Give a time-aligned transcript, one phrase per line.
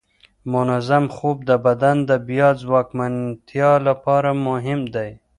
[0.53, 5.09] منظم خوب د بدن د بیا ځواکمنتیا لپاره مهم دی.